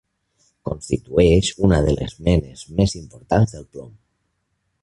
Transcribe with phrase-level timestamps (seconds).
[0.69, 3.97] Constitueix una de les menes més importants del plom.